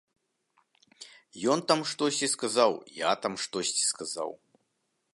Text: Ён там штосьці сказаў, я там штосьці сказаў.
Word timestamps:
Ён 1.55 1.59
там 1.71 1.79
штосьці 1.93 2.27
сказаў, 2.35 2.71
я 3.09 3.13
там 3.27 3.33
штосьці 3.45 3.83
сказаў. 3.93 4.29